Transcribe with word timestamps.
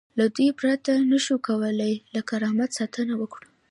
له 0.19 0.25
دوی 0.35 0.49
پرته 0.59 0.91
نشو 1.11 1.35
کولای 1.47 1.93
له 2.13 2.21
کرامت 2.29 2.69
ساتنه 2.77 3.13
وکړو. 3.17 3.47